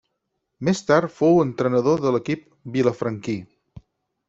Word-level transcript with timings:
Més 0.69 0.79
tard 0.87 1.13
fou 1.17 1.37
entrenador 1.43 2.03
de 2.07 2.15
l'equip 2.17 2.43
vilafranquí. 2.79 3.39